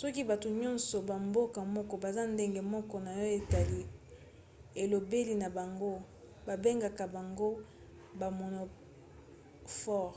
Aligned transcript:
soki 0.00 0.22
bato 0.30 0.48
nyonso 0.62 0.96
ya 1.08 1.16
mboka 1.26 1.60
moko 1.76 1.94
baza 2.02 2.22
ndenge 2.34 2.60
moko 2.72 2.94
na 3.04 3.10
oyo 3.22 3.30
etali 3.40 3.80
elobeli 4.82 5.34
na 5.42 5.48
bango 5.56 5.92
babengaka 6.46 7.04
bango 7.14 7.48
bamonomorphes 8.18 10.14